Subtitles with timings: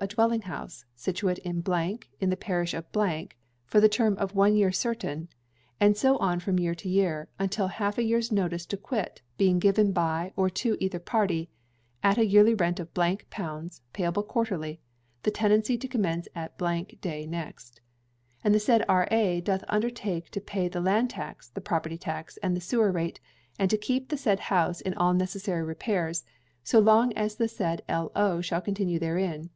[0.00, 1.62] a dwelling house, situate in,
[2.18, 2.86] in the parish of,
[3.66, 5.28] for the term of one year certain,
[5.78, 9.52] and so on from year to year, until half a year's notice to quit be
[9.52, 11.50] given by or to either party,
[12.02, 12.88] at the yearly rent of
[13.28, 14.80] pounds, payable quarterly;
[15.24, 16.56] the tenancy to commence at
[17.02, 17.82] day next.
[18.42, 19.42] And the said R.A.
[19.42, 23.20] doth undertake to pay the land tax, the property tax, and the sewer rate,
[23.58, 26.24] and to keep the said house in all necessary repairs,
[26.64, 28.40] so long as the said L.O.
[28.40, 29.50] shall continue therein.